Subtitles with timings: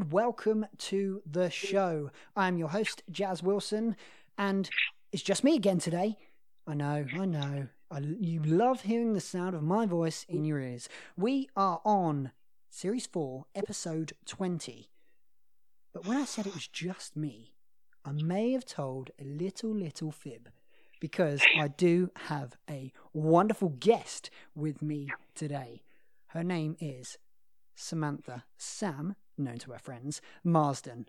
[0.00, 2.10] And welcome to the show.
[2.34, 3.96] I'm your host, Jazz Wilson,
[4.38, 4.66] and
[5.12, 6.16] it's just me again today.
[6.66, 7.68] I know, I know.
[7.90, 10.88] I, you love hearing the sound of my voice in your ears.
[11.18, 12.32] We are on
[12.70, 14.88] Series 4, Episode 20.
[15.92, 17.52] But when I said it was just me,
[18.02, 20.48] I may have told a little, little fib
[20.98, 25.82] because I do have a wonderful guest with me today.
[26.28, 27.18] Her name is
[27.74, 29.14] Samantha Sam,
[29.44, 31.06] known to her friends, Marsden.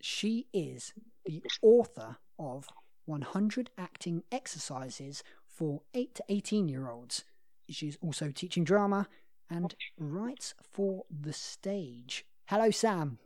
[0.00, 0.92] She is
[1.24, 2.68] the author of
[3.06, 7.24] 100 Acting Exercises for 8 to 18 year olds.
[7.68, 9.08] She's also teaching drama
[9.48, 12.24] and writes for the stage.
[12.46, 13.18] Hello, Sam.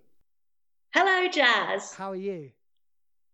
[0.94, 1.94] Hello, Jazz.
[1.94, 2.50] How are you?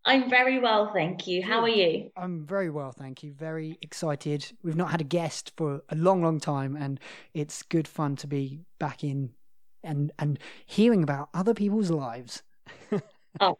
[0.05, 1.41] I'm very well, thank you.
[1.41, 2.11] How are you?
[2.17, 3.31] I'm very well, thank you.
[3.31, 4.51] Very excited.
[4.61, 6.99] We've not had a guest for a long, long time, and
[7.33, 9.31] it's good fun to be back in
[9.83, 12.43] and and hearing about other people's lives.
[13.39, 13.57] oh,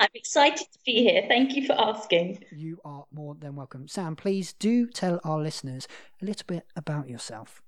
[0.00, 1.24] I'm excited to be here.
[1.28, 2.44] Thank you for asking.
[2.50, 3.86] You are more than welcome.
[3.88, 5.86] Sam, please do tell our listeners
[6.22, 7.62] a little bit about yourself.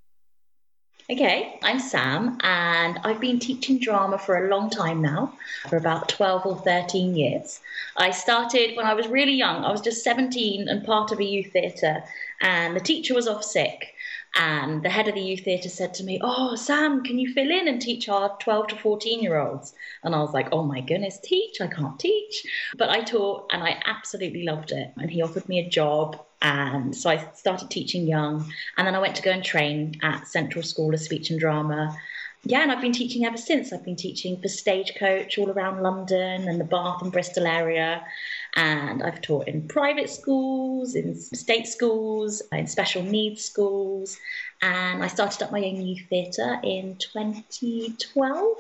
[1.10, 5.36] Okay, I'm Sam, and I've been teaching drama for a long time now,
[5.68, 7.60] for about 12 or 13 years.
[7.96, 11.24] I started when I was really young, I was just 17 and part of a
[11.24, 12.04] youth theatre,
[12.40, 13.91] and the teacher was off sick.
[14.34, 17.50] And the head of the youth theatre said to me, Oh, Sam, can you fill
[17.50, 19.74] in and teach our 12 to 14 year olds?
[20.02, 21.60] And I was like, Oh my goodness, teach?
[21.60, 22.46] I can't teach.
[22.76, 24.92] But I taught and I absolutely loved it.
[24.96, 26.24] And he offered me a job.
[26.40, 28.50] And so I started teaching young.
[28.76, 31.96] And then I went to go and train at Central School of Speech and Drama.
[32.44, 33.72] Yeah, and I've been teaching ever since.
[33.72, 38.04] I've been teaching for Stagecoach all around London and the Bath and Bristol area
[38.54, 44.18] and I've taught in private schools, in state schools, in special needs schools,
[44.60, 48.56] and I started up my own youth theatre in 2012,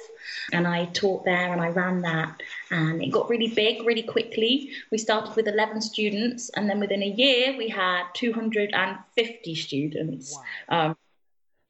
[0.52, 4.70] and I taught there and I ran that, and it got really big really quickly.
[4.90, 10.38] We started with 11 students, and then within a year we had 250 students.
[10.70, 10.86] Wow.
[10.86, 10.96] Um,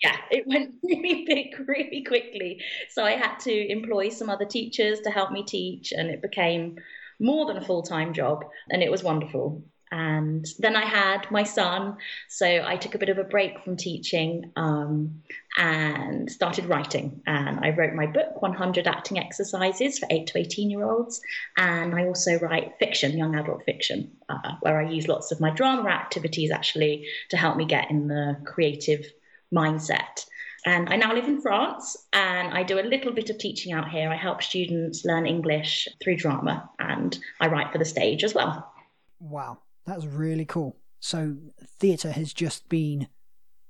[0.03, 2.61] yeah, it went really big really quickly.
[2.91, 6.77] So I had to employ some other teachers to help me teach, and it became
[7.21, 9.63] more than a full time job, and it was wonderful.
[9.93, 13.77] And then I had my son, so I took a bit of a break from
[13.77, 15.23] teaching um,
[15.59, 17.21] and started writing.
[17.27, 21.21] And I wrote my book, 100 Acting Exercises for 8 to 18 year olds.
[21.59, 25.51] And I also write fiction, young adult fiction, uh, where I use lots of my
[25.51, 29.05] drama activities actually to help me get in the creative
[29.53, 30.27] mindset.
[30.65, 33.89] And I now live in France and I do a little bit of teaching out
[33.89, 34.09] here.
[34.09, 38.73] I help students learn English through drama and I write for the stage as well.
[39.19, 40.77] Wow, that's really cool.
[41.01, 41.37] So,
[41.81, 43.09] theatre has just been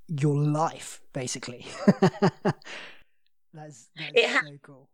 [0.06, 1.66] your life, basically.
[2.42, 2.58] that's,
[3.54, 4.88] that's ha- so cool.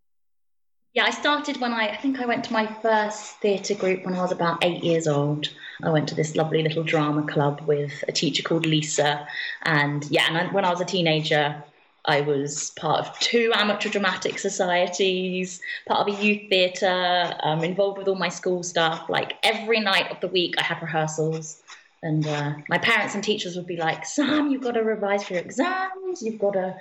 [0.95, 4.15] Yeah, I started when I, I think I went to my first theatre group when
[4.15, 5.49] I was about eight years old.
[5.83, 9.27] I went to this lovely little drama club with a teacher called Lisa.
[9.63, 11.63] And yeah, and I, when I was a teenager,
[12.07, 17.99] I was part of two amateur dramatic societies, part of a youth theatre, um, involved
[17.99, 19.11] with all my school stuff.
[19.11, 21.63] Like every night of the week, I had rehearsals.
[22.03, 25.35] And uh, my parents and teachers would be like, Sam, you've got to revise for
[25.35, 26.23] your exams.
[26.23, 26.77] You've got to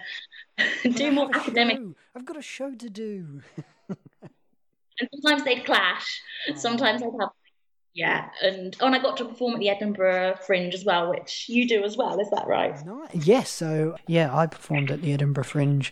[0.89, 1.77] do more academic.
[1.77, 1.95] Show.
[2.15, 3.41] I've got a show to do.
[4.99, 6.21] and sometimes they'd clash.
[6.49, 6.55] Oh.
[6.55, 7.29] Sometimes I'd have
[7.97, 11.45] yeah, and oh, and I got to perform at the Edinburgh Fringe as well, which
[11.49, 12.19] you do as well.
[12.19, 12.77] Is that right?
[13.11, 13.49] Yes.
[13.49, 15.91] So yeah, I performed at the Edinburgh Fringe.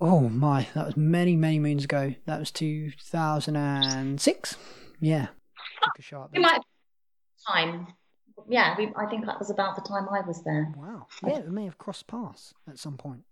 [0.00, 2.14] Oh my, that was many many moons ago.
[2.24, 4.56] That was two thousand and six.
[5.00, 5.26] Yeah,
[5.84, 6.32] took a shot.
[6.32, 6.40] There.
[6.40, 6.62] might
[7.46, 7.88] time.
[8.48, 10.72] Yeah, we, I think that was about the time I was there.
[10.78, 11.08] Wow.
[11.26, 13.24] Yeah, we may have crossed paths at some point.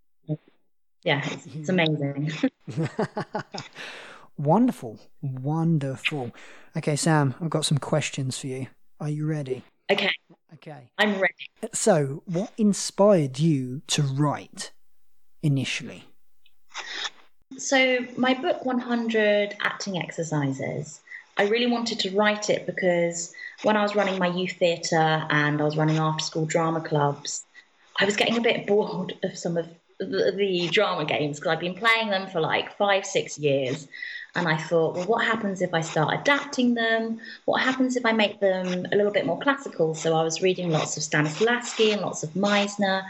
[1.03, 2.31] Yeah, it's, it's amazing.
[4.39, 5.01] Wonderful.
[5.23, 6.33] Wonderful.
[6.77, 8.67] Okay, Sam, I've got some questions for you.
[9.01, 9.63] Are you ready?
[9.91, 10.13] Okay.
[10.55, 10.91] Okay.
[10.99, 11.35] I'm ready.
[11.73, 14.73] So, what inspired you to write
[15.43, 16.05] initially?
[17.57, 21.01] So, my book 100 Acting Exercises,
[21.39, 25.61] I really wanted to write it because when I was running my youth theatre and
[25.61, 27.45] I was running after school drama clubs,
[27.99, 29.69] I was getting a bit bored of some of
[29.99, 33.89] the, the drama games because I've been playing them for like five, six years.
[34.37, 37.19] And I thought, well, what happens if I start adapting them?
[37.47, 39.95] What happens if I make them a little bit more classical?
[39.95, 43.03] So I was reading lots of Stanislavski and lots of Meisner.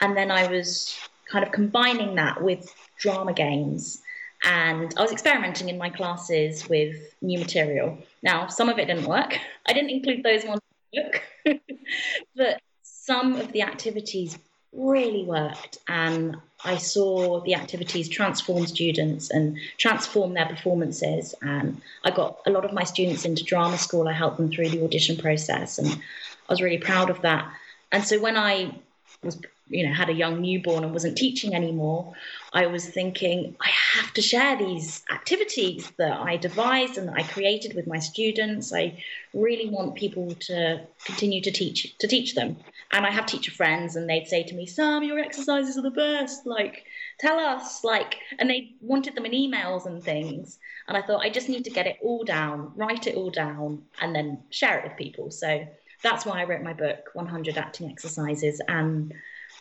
[0.00, 0.96] And then I was
[1.28, 4.02] kind of combining that with drama games.
[4.44, 7.98] And I was experimenting in my classes with new material.
[8.22, 9.36] Now, some of it didn't work.
[9.66, 10.60] I didn't include those ones
[10.92, 11.18] in the
[11.50, 11.60] book,
[12.36, 14.38] but some of the activities
[14.72, 15.78] really worked.
[15.88, 21.34] And I saw the activities transform students and transform their performances.
[21.40, 24.08] And I got a lot of my students into drama school.
[24.08, 27.50] I helped them through the audition process, and I was really proud of that.
[27.92, 28.74] And so when I
[29.22, 32.12] was you know had a young newborn and wasn't teaching anymore
[32.52, 37.22] i was thinking i have to share these activities that i devised and that i
[37.22, 38.72] created with my students.
[38.72, 39.02] I
[39.34, 42.56] really want people to continue to teach to teach them.
[42.92, 45.90] And i have teacher friends and they'd say to me sam your exercises are the
[45.90, 46.46] best.
[46.46, 46.84] Like
[47.18, 50.58] tell us like and they wanted them in emails and things.
[50.86, 53.82] And i thought i just need to get it all down write it all down
[54.00, 55.30] and then share it with people.
[55.30, 55.66] So
[56.02, 58.60] that's why i wrote my book 100 acting exercises.
[58.68, 59.12] And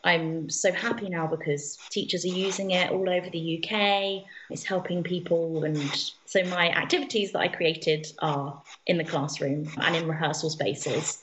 [0.08, 4.24] I'm so happy now because teachers are using it all over the UK.
[4.50, 5.66] It's helping people.
[5.66, 5.78] And
[6.26, 11.22] so my activities that I created are in the classroom and in rehearsal spaces,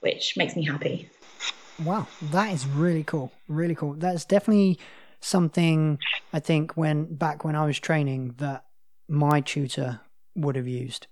[0.00, 1.08] which makes me happy.
[1.82, 3.32] Wow, that is really cool.
[3.48, 3.94] Really cool.
[3.94, 4.80] That's definitely
[5.20, 5.98] something
[6.34, 8.66] I think when back when I was training that
[9.08, 10.00] my tutor
[10.34, 11.06] would have used.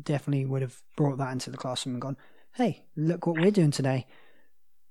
[0.00, 2.16] Definitely would have brought that into the classroom and gone,
[2.54, 4.06] hey, look what we're doing today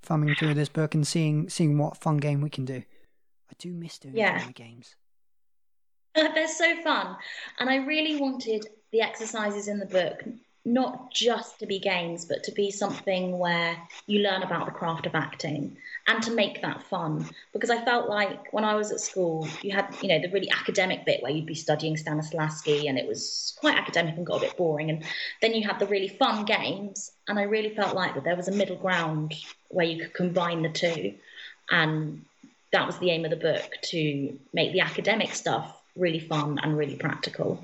[0.01, 2.83] thumbing through this book and seeing seeing what fun game we can do.
[3.49, 4.49] I do miss doing yeah.
[4.51, 4.95] games.
[6.15, 7.15] They're so fun,
[7.59, 10.23] and I really wanted the exercises in the book
[10.67, 15.05] not just to be games, but to be something where you learn about the craft
[15.05, 15.77] of acting
[16.07, 17.25] and to make that fun.
[17.53, 20.51] Because I felt like when I was at school, you had, you know, the really
[20.51, 24.47] academic bit where you'd be studying Stanislavski and it was quite academic and got a
[24.47, 24.89] bit boring.
[24.89, 25.05] And
[25.41, 27.11] then you had the really fun games.
[27.29, 29.35] And I really felt like that there was a middle ground
[29.69, 31.13] where you could combine the two.
[31.69, 32.25] And
[32.71, 36.77] that was the aim of the book to make the academic stuff really fun and
[36.77, 37.63] really practical.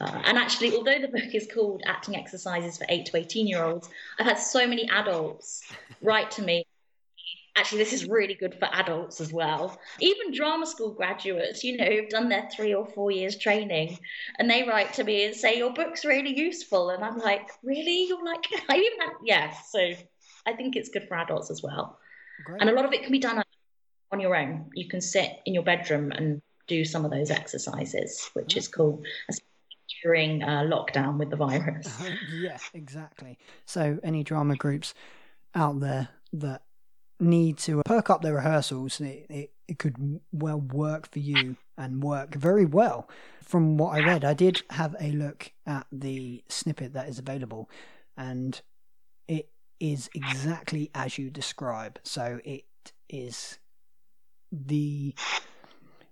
[0.00, 3.62] Uh, and actually, although the book is called Acting Exercises for 8 to 18 year
[3.62, 3.88] olds,
[4.18, 5.62] I've had so many adults
[6.00, 6.66] write to me.
[7.54, 9.78] Actually, this is really good for adults as well.
[10.00, 13.98] Even drama school graduates, you know, who've done their three or four years training,
[14.38, 16.90] and they write to me and say, Your book's really useful.
[16.90, 18.06] And I'm like, Really?
[18.08, 19.70] You're like, I even have, yes.
[19.70, 19.92] So
[20.46, 21.98] I think it's good for adults as well.
[22.44, 22.60] Great.
[22.60, 23.42] And a lot of it can be done
[24.10, 24.70] on your own.
[24.74, 29.02] You can sit in your bedroom and do some of those exercises, which is cool
[30.02, 32.02] during uh, lockdown with the virus.
[32.32, 33.38] yeah, exactly.
[33.64, 34.94] So, any drama groups
[35.54, 36.62] out there that
[37.20, 42.02] need to perk up their rehearsals, it, it, it could well work for you and
[42.02, 43.08] work very well.
[43.42, 47.68] From what I read, I did have a look at the snippet that is available,
[48.16, 48.60] and
[49.28, 49.48] it
[49.82, 51.98] is exactly as you describe.
[52.04, 52.64] So, it
[53.08, 53.58] is
[54.52, 55.14] the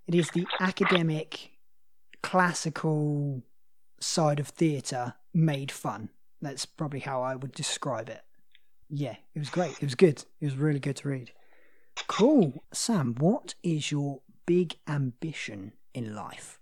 [0.08, 1.52] it is the academic
[2.22, 3.42] classical
[4.00, 6.08] side of theatre made fun.
[6.42, 8.22] That's probably how I would describe it.
[8.88, 9.72] Yeah, it was great.
[9.74, 10.24] It was good.
[10.40, 11.32] It was really good to read.
[12.08, 12.64] Cool.
[12.72, 16.58] Sam, what is your big ambition in life?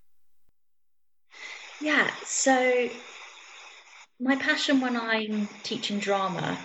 [1.81, 2.91] Yeah, so
[4.21, 6.59] my passion when I'm teaching drama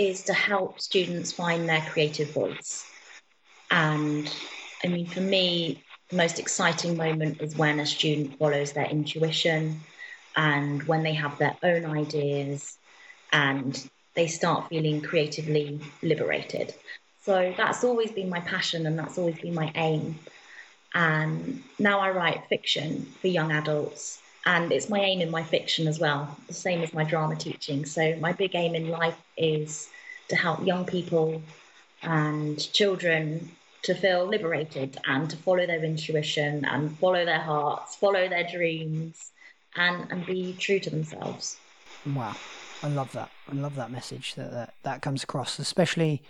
[0.00, 2.86] is to help students find their creative voice.
[3.70, 4.34] And
[4.82, 9.78] I mean, for me, the most exciting moment is when a student follows their intuition
[10.34, 12.78] and when they have their own ideas
[13.30, 16.74] and they start feeling creatively liberated.
[17.22, 20.18] So that's always been my passion and that's always been my aim.
[20.94, 24.18] And now I write fiction for young adults.
[24.46, 27.84] And it's my aim in my fiction as well, the same as my drama teaching.
[27.84, 29.88] So my big aim in life is
[30.28, 31.42] to help young people
[32.02, 33.50] and children
[33.82, 39.32] to feel liberated and to follow their intuition and follow their hearts, follow their dreams,
[39.76, 41.56] and and be true to themselves.
[42.06, 42.36] Wow,
[42.82, 43.30] I love that.
[43.50, 46.22] I love that message that that, that comes across, especially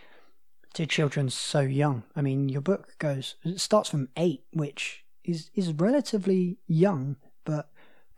[0.75, 2.05] to children so young.
[2.15, 7.71] I mean, your book goes it starts from eight, which is is relatively young, but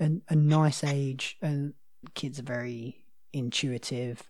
[0.02, 1.74] a, a nice age, and
[2.14, 4.22] kids are very intuitive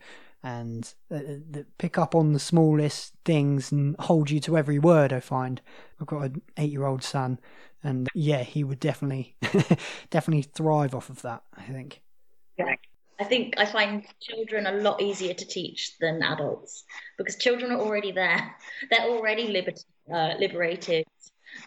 [0.45, 5.13] and uh, uh pick up on the smallest things and hold you to every word.
[5.13, 5.61] I find
[6.01, 7.39] I've got an eight-year-old son,
[7.83, 9.37] and yeah, he would definitely
[10.11, 11.43] definitely thrive off of that.
[11.57, 12.03] I think.
[12.59, 12.75] Yeah.
[13.21, 16.83] I think I find children a lot easier to teach than adults
[17.17, 18.57] because children are already there.
[18.91, 19.75] They're already liber-
[20.13, 21.05] uh, liberated.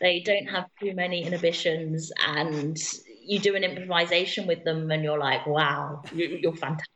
[0.01, 2.77] They don't have too many inhibitions, and
[3.25, 6.91] you do an improvisation with them, and you're like, "Wow, you're fantastic."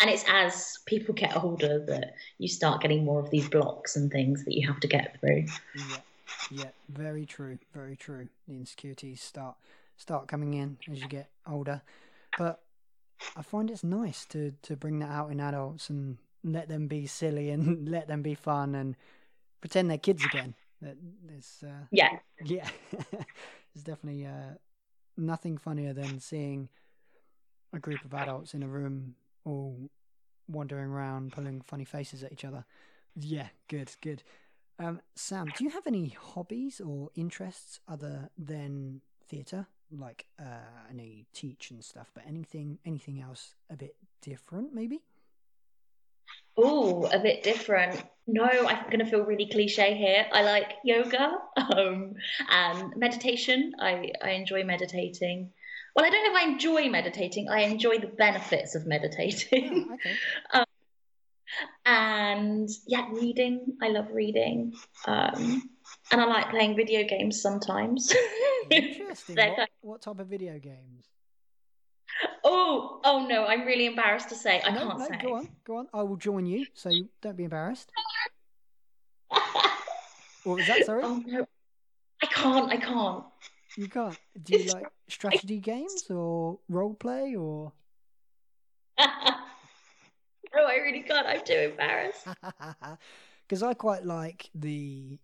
[0.00, 4.10] And it's as people get older that you start getting more of these blocks and
[4.10, 5.44] things that you have to get through.
[5.74, 6.00] Yeah.
[6.50, 8.28] Yeah, very true, very true.
[8.46, 9.56] The insecurities start
[9.96, 11.82] start coming in as you get older,
[12.38, 12.62] but
[13.36, 17.06] I find it's nice to to bring that out in adults and let them be
[17.06, 18.96] silly and let them be fun and
[19.60, 20.54] pretend they're kids again.
[20.80, 22.18] That there's uh, Yeah.
[22.44, 22.68] yeah,
[23.74, 24.54] it's definitely uh,
[25.18, 26.68] nothing funnier than seeing
[27.72, 29.90] a group of adults in a room all
[30.48, 32.64] wandering around, pulling funny faces at each other.
[33.14, 34.22] Yeah, good, good.
[34.78, 39.66] Um, Sam, do you have any hobbies or interests other than theatre?
[39.90, 44.72] Like, uh, I know you teach and stuff, but anything, anything else a bit different,
[44.74, 45.02] maybe?
[46.60, 48.02] Oh, a bit different.
[48.26, 50.26] No, I'm going to feel really cliche here.
[50.32, 51.38] I like yoga
[51.76, 52.14] um,
[52.50, 53.74] and meditation.
[53.78, 55.52] I, I enjoy meditating.
[55.94, 57.48] Well, I don't know if I enjoy meditating.
[57.48, 59.86] I enjoy the benefits of meditating.
[59.88, 60.64] Oh, okay.
[61.86, 63.76] and yeah, reading.
[63.80, 64.74] I love reading.
[65.06, 65.70] Um,
[66.10, 68.12] and I like playing video games sometimes.
[68.70, 69.36] Interesting.
[69.36, 71.06] What, what type of video games?
[72.44, 74.62] Oh, oh no, I'm really embarrassed to say.
[74.64, 75.18] I no, can't no, say.
[75.22, 75.88] go on, go on.
[75.92, 77.90] I will join you, so you don't be embarrassed.
[80.44, 80.86] What was that?
[80.86, 81.46] Sorry, oh no,
[82.22, 82.72] I can't.
[82.72, 83.24] I can't.
[83.76, 84.18] you can't.
[84.42, 87.72] Do you like strategy games or role play or?
[88.98, 89.06] no,
[90.54, 91.26] I really can't.
[91.26, 92.26] I'm too embarrassed.
[93.46, 95.18] Because I quite like the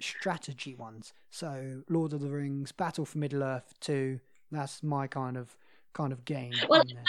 [0.00, 1.12] strategy ones.
[1.30, 4.18] So Lord of the Rings, Battle for Middle Earth Two.
[4.50, 5.56] That's my kind of
[5.94, 6.52] kind of game.
[6.68, 7.02] Well, there.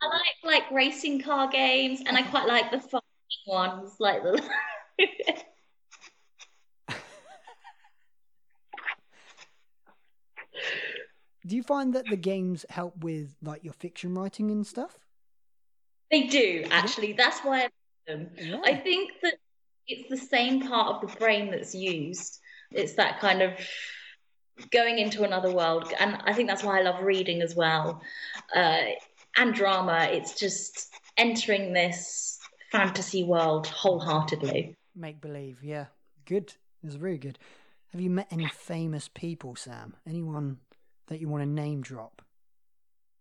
[0.00, 3.00] I like like racing car games, and I quite like the fun
[3.46, 4.40] ones, like the.
[11.46, 14.98] Do you find that the games help with like your fiction writing and stuff?
[16.10, 17.12] they do actually.
[17.12, 17.72] That's why I like
[18.06, 18.30] them.
[18.36, 18.60] Yeah.
[18.64, 19.34] I think that
[19.86, 22.38] it's the same part of the brain that's used.
[22.70, 23.52] It's that kind of
[24.70, 28.02] going into another world, and I think that's why I love reading as well,
[28.54, 28.82] uh,
[29.36, 30.08] and drama.
[30.10, 32.38] It's just entering this
[32.70, 34.76] fantasy world wholeheartedly.
[34.94, 35.86] Make believe, yeah.
[36.24, 36.54] Good.
[36.82, 37.38] It's very good.
[37.92, 39.96] Have you met any famous people, Sam?
[40.06, 40.58] Anyone
[41.06, 42.22] that you want to name drop?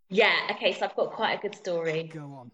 [0.09, 0.35] Yeah.
[0.51, 0.73] Okay.
[0.73, 2.09] So I've got quite a good story.
[2.13, 2.51] Go on.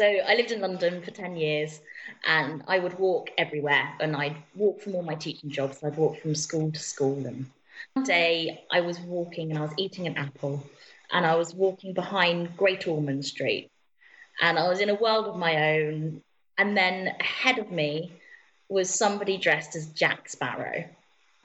[0.00, 1.82] So I lived in London for 10 years
[2.26, 5.84] and I would walk everywhere and I'd walk from all my teaching jobs.
[5.84, 7.26] I'd walk from school to school.
[7.26, 7.44] And
[7.92, 10.66] one day I was walking and I was eating an apple
[11.12, 13.70] and I was walking behind Great Ormond Street
[14.40, 16.22] and I was in a world of my own.
[16.56, 18.10] And then ahead of me
[18.70, 20.82] was somebody dressed as Jack Sparrow.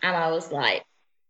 [0.02, 0.86] And I was like,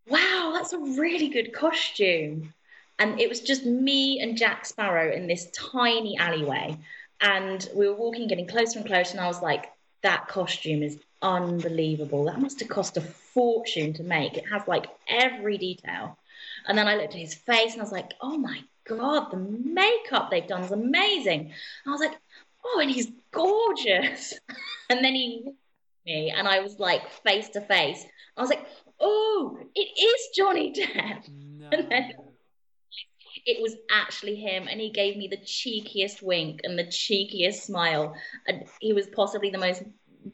[0.08, 2.54] wow, that's a really good costume.
[3.00, 6.78] And it was just me and Jack Sparrow in this tiny alleyway.
[7.26, 9.12] And we were walking, getting closer and closer.
[9.14, 9.72] And I was like,
[10.04, 12.26] that costume is unbelievable.
[12.26, 14.38] That must have cost a fortune to make.
[14.38, 16.20] It has like every detail.
[16.68, 19.38] And then I looked at his face and I was like, oh my God, the
[19.38, 21.52] makeup they've done is amazing.
[21.88, 22.16] I was like,
[22.64, 24.38] oh, and he's gorgeous.
[24.92, 25.52] and then he
[26.06, 28.06] me and I was like face to face.
[28.38, 28.68] I was like,
[29.00, 31.28] oh, it is Johnny Depp.
[31.30, 31.70] No.
[31.72, 32.12] And then-
[33.46, 38.16] It was actually him, and he gave me the cheekiest wink and the cheekiest smile.
[38.48, 39.84] And he was possibly the most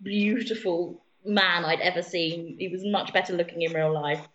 [0.02, 2.56] beautiful man I'd ever seen.
[2.58, 4.28] He was much better looking in real life.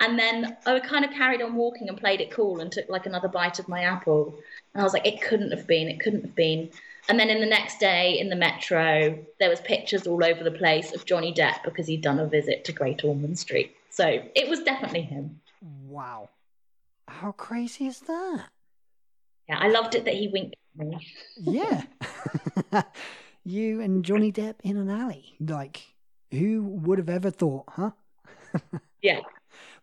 [0.00, 3.06] And then I kind of carried on walking and played it cool and took like
[3.06, 4.34] another bite of my apple.
[4.74, 6.70] And I was like, it couldn't have been, it couldn't have been.
[7.08, 10.50] And then in the next day in the metro, there was pictures all over the
[10.50, 13.74] place of Johnny Depp because he'd done a visit to Great Ormond Street.
[13.90, 15.40] So it was definitely him.
[15.88, 16.28] Wow.
[17.08, 18.46] How crazy is that?
[19.48, 21.06] Yeah, I loved it that he winked at me.
[21.38, 21.82] Yeah.
[23.44, 25.34] you and Johnny Depp in an alley.
[25.40, 25.82] Like,
[26.30, 27.90] who would have ever thought, huh?
[29.00, 29.20] Yeah.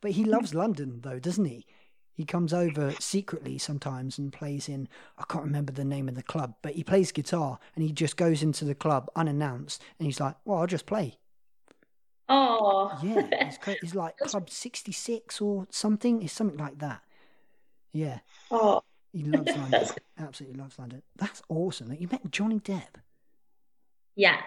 [0.02, 1.66] But he loves London, though, doesn't he?
[2.14, 6.24] He comes over secretly sometimes and plays in, I can't remember the name of the
[6.24, 10.20] club, but he plays guitar and he just goes into the club unannounced and he's
[10.20, 11.18] like, well, I'll just play.
[12.28, 13.46] Oh, Yeah.
[13.46, 16.22] he's, cra- like Club 66 or something.
[16.22, 17.02] It's something like that.
[17.96, 18.20] Yeah.
[18.52, 18.82] oh,
[19.14, 19.86] He loves London.
[20.20, 21.02] Absolutely loves London.
[21.16, 21.88] That's awesome.
[21.88, 23.00] that You met Johnny Depp.
[24.16, 24.42] yeah,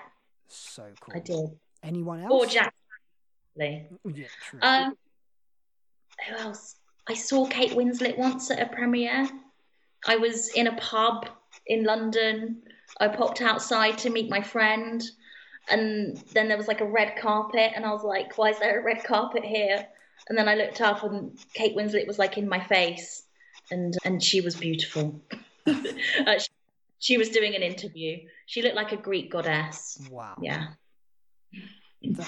[0.49, 1.15] So cool.
[1.17, 1.59] I did.
[1.83, 2.31] Anyone else?
[2.31, 2.75] Or Jack.
[3.57, 3.87] Lee.
[4.05, 4.61] Yeah, true.
[4.63, 4.95] Um,
[6.29, 6.77] who else?
[7.09, 9.29] I saw Kate Winslet once at a premiere.
[10.07, 11.27] I was in a pub
[11.67, 12.63] in London.
[13.01, 15.03] I popped outside to meet my friend,
[15.71, 18.81] and then there was like a red carpet, and I was like, "Why is there
[18.81, 19.87] a red carpet here?"
[20.29, 23.25] And then I looked up, and Kate Winslet was like in my face,
[23.71, 25.21] and and she was beautiful.
[25.67, 26.49] uh, she,
[26.99, 28.19] she was doing an interview.
[28.47, 30.01] She looked like a Greek goddess.
[30.11, 30.37] wow.
[30.41, 30.69] Yeah.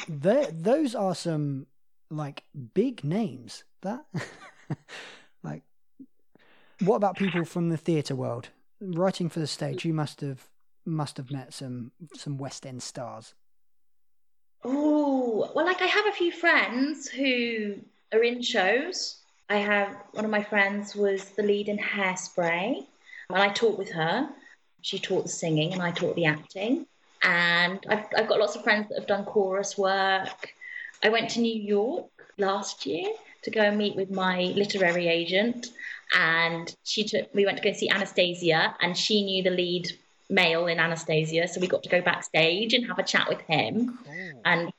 [0.09, 1.66] Those are some
[2.11, 2.44] like
[2.75, 3.64] big names.
[3.82, 4.04] That
[5.42, 5.62] like
[6.80, 8.49] what about people from the theatre world?
[8.80, 10.49] Writing for the stage, you must have
[10.87, 13.35] must have met some some West End stars.
[14.62, 17.76] Oh, well, like I have a few friends who
[18.12, 19.20] are in shows.
[19.50, 22.87] I have one of my friends was the lead in Hairspray,
[23.28, 24.30] and I taught with her.
[24.80, 26.87] She taught the singing, and I taught the acting.
[27.23, 30.54] And I've, I've got lots of friends that have done chorus work.
[31.02, 32.07] I went to New York
[32.38, 35.66] last year to go and meet with my literary agent,
[36.16, 37.35] and she took.
[37.35, 39.90] We went to go see Anastasia, and she knew the lead
[40.28, 43.99] male in Anastasia, so we got to go backstage and have a chat with him.
[44.04, 44.42] Cool.
[44.45, 44.73] And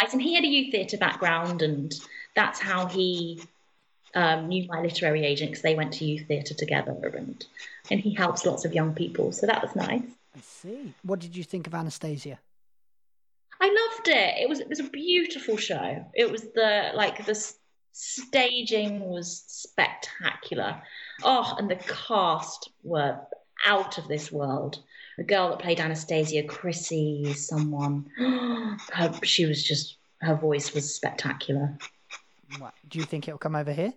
[0.00, 1.94] nice, and he had a youth theatre background, and
[2.34, 3.40] that's how he
[4.14, 7.44] um, knew my literary agent because they went to youth theatre together, and
[7.90, 10.02] and he helps lots of young people, so that was nice.
[10.36, 10.94] I see.
[11.02, 12.38] What did you think of Anastasia?
[13.60, 14.42] I loved it.
[14.42, 16.04] It was it was a beautiful show.
[16.14, 17.52] It was the like the
[17.92, 20.82] staging was spectacular.
[21.22, 23.18] Oh, and the cast were
[23.64, 24.78] out of this world.
[25.18, 28.10] The girl that played Anastasia, Chrissy, someone,
[28.92, 31.76] her, she was just her voice was spectacular.
[32.58, 33.92] What, do you think it'll come over here?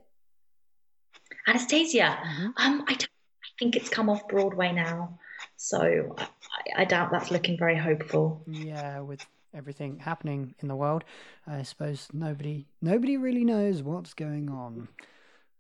[1.48, 2.46] Anastasia, mm-hmm.
[2.58, 5.20] um, I, I think it's come off Broadway now,
[5.58, 8.44] so I, I doubt that's looking very hopeful.
[8.48, 11.04] Yeah, with everything happening in the world,
[11.48, 14.88] I suppose nobody nobody really knows what's going on.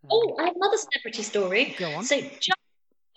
[0.09, 1.75] Oh, I have another celebrity story.
[1.77, 2.03] Go on.
[2.03, 2.59] So just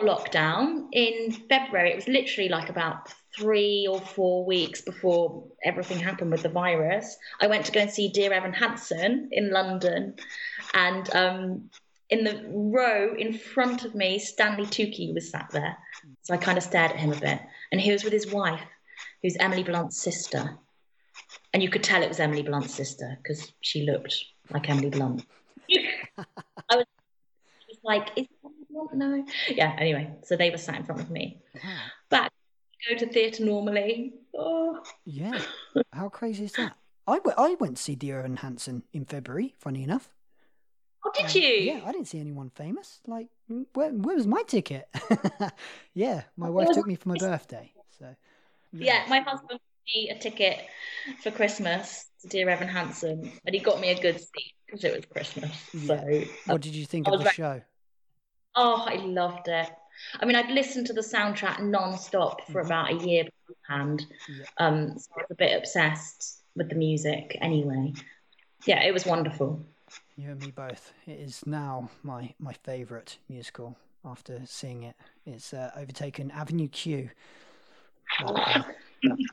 [0.01, 6.31] lockdown in February, it was literally like about three or four weeks before everything happened
[6.31, 7.17] with the virus.
[7.41, 10.15] I went to go and see Dear Evan Hansen in London,
[10.75, 11.71] and um,
[12.11, 15.77] in the row in front of me, Stanley Tucci was sat there.
[16.23, 18.63] So I kind of stared at him a bit, and he was with his wife,
[19.23, 20.59] who's Emily Blunt's sister,
[21.53, 24.15] and you could tell it was Emily Blunt's sister because she looked
[24.51, 25.25] like Emily Blunt.
[25.71, 26.87] I was,
[27.69, 28.27] was like, is
[28.93, 29.25] no.
[29.49, 31.41] Yeah, anyway, so they were sat in front of me.
[31.55, 31.77] Wow.
[32.11, 32.33] But
[32.89, 34.15] go to theatre normally.
[34.37, 34.83] Oh.
[35.05, 35.41] Yeah.
[35.93, 36.77] How crazy is that?
[37.07, 40.11] I, w- I went to see Dear Evan Hansen in February, funny enough.
[41.05, 41.43] Oh, did you?
[41.43, 43.01] Yeah, I didn't see anyone famous.
[43.07, 43.29] Like,
[43.75, 44.89] where, where was my ticket?
[45.95, 47.73] yeah, my wife took me for my birthday.
[47.99, 48.15] So.
[48.73, 50.59] Yeah, yeah my husband got me a ticket
[51.23, 54.95] for Christmas to Dear Evan Hansen, and he got me a good seat because it
[54.95, 55.53] was Christmas.
[55.73, 55.87] Yeah.
[55.87, 57.63] So, what did you think of the show?
[58.55, 59.71] Oh, I loved it.
[60.21, 62.67] I mean, I'd listened to the soundtrack non-stop for mm-hmm.
[62.67, 64.05] about a year beforehand.
[64.29, 64.45] Yeah.
[64.59, 67.93] Um, so I was a bit obsessed with the music anyway.
[68.67, 69.65] Yeah, it was wonderful.
[70.19, 70.93] You and me both.
[71.07, 74.97] It is now my, my favourite musical after seeing it.
[75.25, 77.11] It's uh, overtaken Avenue Q.
[78.25, 78.63] uh,
[79.05, 79.27] equally,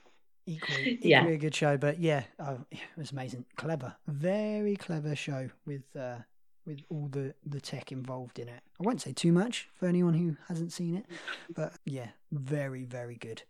[0.45, 1.25] equally yeah.
[1.25, 3.45] a good show, but yeah, oh, it was amazing.
[3.55, 3.95] Clever.
[4.05, 6.17] Very clever show with uh,
[6.67, 8.61] with all the the tech involved in it.
[8.79, 11.07] I won't say too much for anyone who hasn't seen it,
[11.55, 13.41] but yeah, very very good.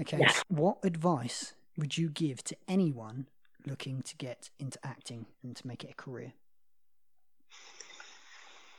[0.00, 0.30] Okay, yeah.
[0.30, 3.26] so what advice would you give to anyone
[3.66, 6.32] looking to get into acting and to make it a career?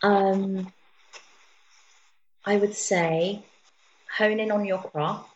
[0.02, 0.72] Um,
[2.46, 3.44] I would say
[4.18, 5.30] hone in on your craft.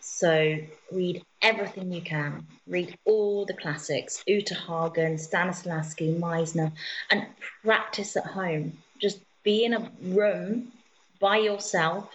[0.00, 0.58] So
[0.92, 2.46] read everything you can.
[2.66, 6.72] Read all the classics, Uta Hagen, Stanislavski, Meisner,
[7.10, 7.26] and
[7.64, 8.78] practice at home.
[9.00, 10.72] Just be in a room
[11.20, 12.08] by yourself,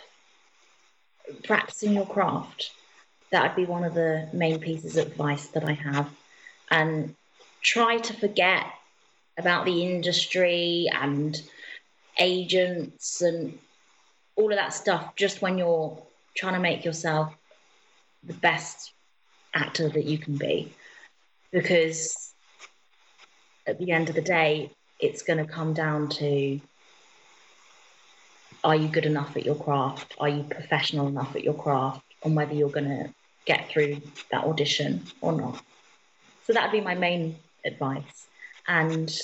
[1.44, 2.72] practicing your craft.
[3.32, 6.10] That would be one of the main pieces of advice that I have.
[6.72, 7.16] And
[7.62, 8.66] try to forget
[9.38, 11.42] about the industry and
[12.20, 13.58] agents and
[14.36, 15.98] all of that stuff just when you're
[16.36, 17.34] trying to make yourself
[18.24, 18.92] the best
[19.54, 20.72] actor that you can be.
[21.52, 22.34] Because
[23.66, 26.60] at the end of the day it's going to come down to
[28.64, 30.16] are you good enough at your craft?
[30.20, 32.04] Are you professional enough at your craft?
[32.24, 33.14] And whether you're going to
[33.46, 34.02] get through
[34.32, 35.64] that audition or not
[36.50, 38.26] so that would be my main advice
[38.68, 39.16] and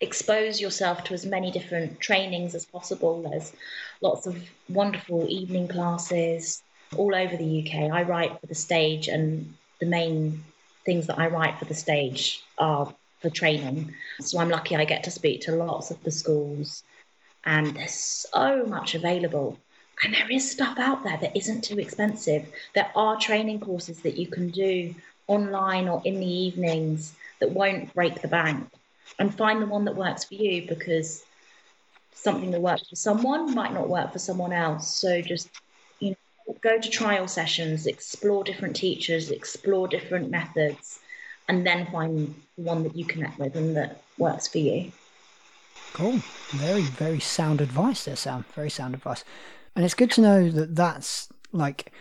[0.00, 3.52] expose yourself to as many different trainings as possible there's
[4.00, 4.36] lots of
[4.68, 6.60] wonderful evening classes
[6.96, 7.92] all over the UK.
[7.92, 10.42] I write for the stage, and the main
[10.84, 13.94] things that I write for the stage are for training.
[14.20, 16.82] So I'm lucky I get to speak to lots of the schools,
[17.44, 19.58] and there's so much available.
[20.02, 22.48] And there is stuff out there that isn't too expensive.
[22.74, 24.94] There are training courses that you can do
[25.28, 28.68] online or in the evenings that won't break the bank.
[29.18, 31.24] And find the one that works for you because
[32.12, 34.92] something that works for someone might not work for someone else.
[34.92, 35.48] So just
[36.00, 40.98] you know, go to trial sessions, explore different teachers, explore different methods,
[41.48, 44.92] and then find one that you connect with and that works for you.
[45.94, 46.20] Cool.
[46.50, 48.44] Very, very sound advice there, Sam.
[48.54, 49.24] Very sound advice.
[49.74, 51.92] And it's good to know that that's like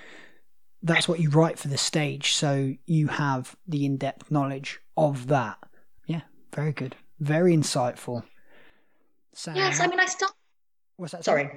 [0.84, 5.58] that's what you write for the stage, so you have the in-depth knowledge of that.
[6.06, 6.22] Yeah,
[6.54, 8.24] very good, very insightful.
[9.34, 10.32] So, yes, I mean, I start.
[10.98, 11.24] What's that?
[11.24, 11.50] Sorry.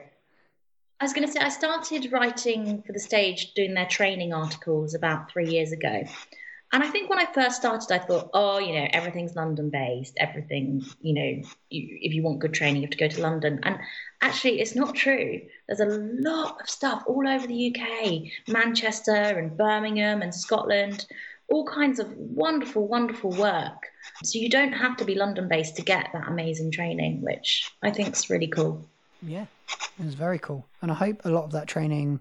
[1.00, 4.94] I was going to say I started writing for the stage, doing their training articles
[4.94, 6.02] about three years ago,
[6.72, 10.14] and I think when I first started, I thought, oh, you know, everything's London based.
[10.18, 13.59] Everything, you know, you, if you want good training, you have to go to London.
[13.64, 13.78] And
[14.20, 15.40] actually, it's not true.
[15.66, 21.06] There's a lot of stuff all over the UK, Manchester and Birmingham and Scotland,
[21.48, 23.88] all kinds of wonderful, wonderful work.
[24.22, 27.90] So you don't have to be London based to get that amazing training, which I
[27.90, 28.88] think is really cool.
[29.22, 29.46] Yeah,
[29.98, 30.68] it's very cool.
[30.80, 32.20] And I hope a lot of that training,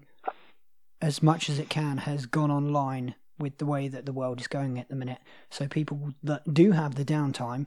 [1.00, 4.46] as much as it can, has gone online with the way that the world is
[4.46, 5.18] going at the minute.
[5.48, 7.66] So people that do have the downtime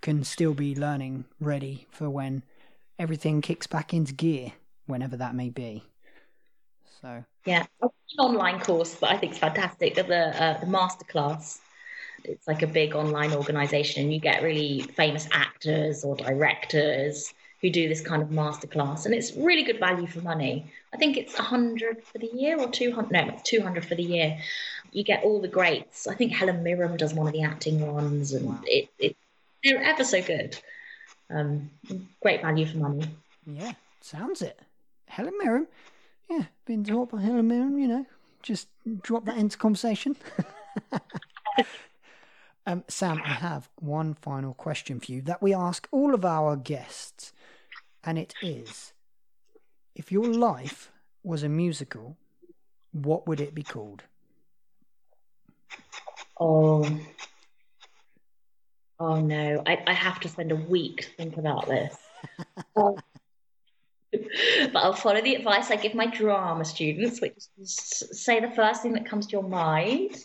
[0.00, 2.42] can still be learning ready for when
[2.98, 4.52] everything kicks back into gear,
[4.86, 5.84] whenever that may be.
[7.00, 9.94] So yeah, an online course that I think is fantastic.
[9.94, 11.58] The uh, the masterclass.
[12.24, 17.70] It's like a big online organization, and you get really famous actors or directors who
[17.70, 20.66] do this kind of masterclass, and it's really good value for money.
[20.92, 23.12] I think it's a hundred for the year or two hundred.
[23.12, 24.38] No, it's two hundred for the year.
[24.90, 26.08] You get all the greats.
[26.08, 28.60] I think Helen Mirren does one of the acting ones, and wow.
[28.64, 29.16] it, it
[29.62, 30.58] they're ever so good.
[31.30, 31.70] Um,
[32.20, 33.08] great value for money.
[33.46, 34.60] Yeah, sounds it.
[35.06, 35.68] Helen Mirren.
[36.28, 37.78] Yeah, been taught by Helen Mirren.
[37.78, 38.06] You know,
[38.42, 38.66] just
[39.02, 40.16] drop that into conversation.
[42.66, 46.56] um, Sam, I have one final question for you that we ask all of our
[46.56, 47.32] guests
[48.04, 48.92] and it is
[49.94, 50.90] if your life
[51.22, 52.16] was a musical,
[52.92, 54.02] what would it be called?
[56.38, 56.98] Oh,
[58.98, 59.62] oh no!
[59.66, 61.96] I, I have to spend a week to think about this.
[62.76, 62.94] Um,
[64.12, 67.74] but I'll follow the advice I give my drama students, which is
[68.12, 70.16] say the first thing that comes to your mind.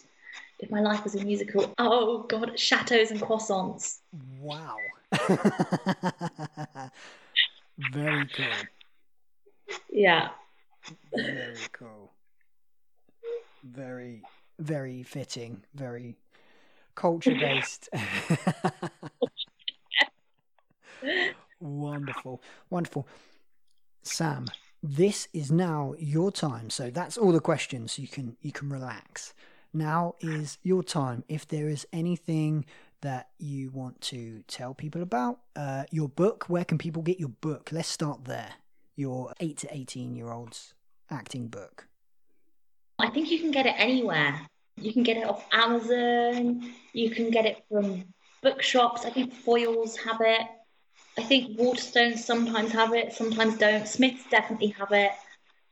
[0.59, 3.99] If my life was a musical, oh god, chateaus and croissants.
[4.39, 4.77] Wow.
[7.91, 9.77] Very cool.
[9.91, 10.29] Yeah.
[11.13, 12.11] Very cool.
[13.63, 14.21] Very,
[14.59, 15.63] very fitting.
[15.75, 16.15] Very
[16.95, 17.89] culture based.
[21.59, 22.41] wonderful.
[22.69, 23.07] Wonderful.
[24.03, 24.47] Sam,
[24.81, 26.69] this is now your time.
[26.69, 27.99] So that's all the questions.
[27.99, 29.33] You can you can relax.
[29.73, 31.23] Now is your time.
[31.27, 32.65] If there is anything
[33.01, 35.39] that you want to tell people about.
[35.55, 37.69] Uh, your book, where can people get your book?
[37.71, 38.53] Let's start there.
[38.95, 40.73] Your 8 to 18 year old's
[41.09, 41.87] acting book.
[42.99, 44.41] I think you can get it anywhere.
[44.75, 48.05] You can get it off Amazon, you can get it from
[48.43, 49.05] bookshops.
[49.05, 50.41] I think Foyles have it.
[51.17, 53.87] I think Waterstones sometimes have it, sometimes don't.
[53.87, 55.11] Smiths definitely have it.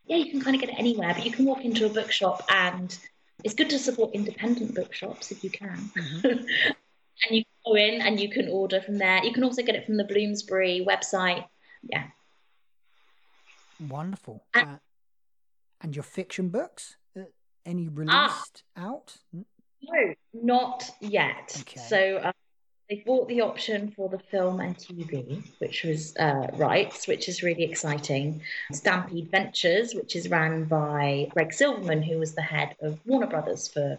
[0.07, 2.43] Yeah, you can kind of get it anywhere, but you can walk into a bookshop
[2.49, 2.97] and
[3.43, 5.91] it's good to support independent bookshops if you can.
[5.95, 6.71] Mm-hmm.
[7.23, 9.23] and you can go in and you can order from there.
[9.23, 11.45] You can also get it from the Bloomsbury website.
[11.83, 12.05] Yeah.
[13.89, 14.43] Wonderful.
[14.53, 14.77] And, uh,
[15.81, 16.97] and your fiction books?
[17.17, 17.23] Uh,
[17.65, 17.95] any ah.
[17.95, 19.17] released ah, out?
[19.33, 21.55] No, not yet.
[21.61, 21.79] Okay.
[21.79, 22.31] So uh,
[22.89, 27.43] they bought the option for the film and TV, which was uh, rights, which is
[27.43, 28.41] really exciting.
[28.71, 33.67] Stampede Ventures, which is ran by Greg Silverman, who was the head of Warner Brothers
[33.67, 33.97] for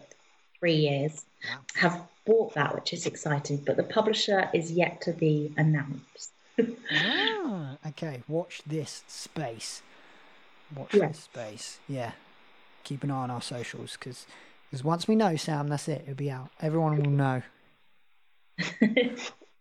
[0.59, 1.59] three years, wow.
[1.75, 6.31] have bought that, which is exciting, but the publisher is yet to be announced.
[6.91, 8.23] ah, okay.
[8.27, 9.81] Watch this space.
[10.75, 11.07] Watch yeah.
[11.07, 11.79] this space.
[11.87, 12.11] Yeah.
[12.83, 14.25] Keep an eye on our socials because
[14.69, 16.01] because once we know, Sam, that's it.
[16.03, 16.49] It'll be out.
[16.61, 17.41] Everyone will know.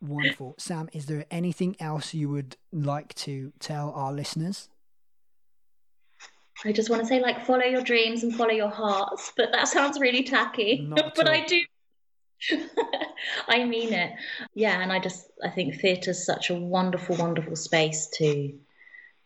[0.00, 0.54] Wonderful.
[0.58, 4.68] Sam, is there anything else you would like to tell our listeners?
[6.64, 9.32] I just want to say, like, follow your dreams and follow your hearts.
[9.36, 10.88] But that sounds really tacky.
[10.94, 11.60] but I do
[13.48, 14.12] I mean it.
[14.54, 18.52] Yeah, and I just I think theatre is such a wonderful, wonderful space to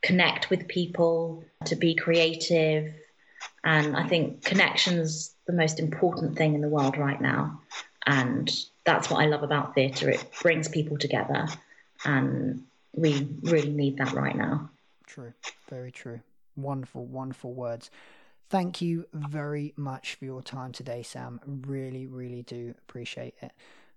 [0.02, 2.92] connect with people, to be creative,
[3.64, 7.60] and I think connection's the most important thing in the world right now.
[8.06, 8.50] And
[8.84, 10.10] that's what I love about theatre.
[10.10, 11.48] It brings people together,
[12.04, 12.64] and
[12.94, 14.70] we really need that right now.
[15.06, 15.32] True,
[15.68, 16.20] very true.
[16.62, 17.90] Wonderful, wonderful words.
[18.48, 21.40] Thank you very much for your time today, Sam.
[21.46, 23.52] Really, really do appreciate it.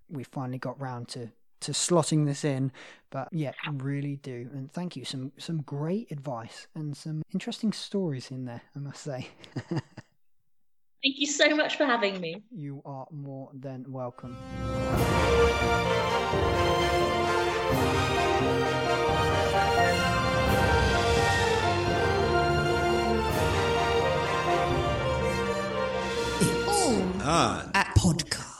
[0.09, 1.31] We finally got round to
[1.63, 2.71] to slotting this in,
[3.09, 4.49] but yeah, really do.
[4.53, 5.05] And thank you.
[5.05, 9.27] Some some great advice and some interesting stories in there, I must say.
[9.69, 9.81] thank
[11.03, 12.43] you so much for having me.
[12.51, 14.37] You are more than welcome.
[27.23, 27.71] On.
[27.73, 28.52] At podcast.